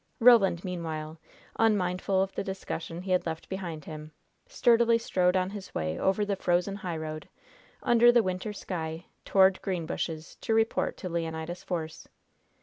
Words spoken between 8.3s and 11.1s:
sky, toward Greenbushes, to report to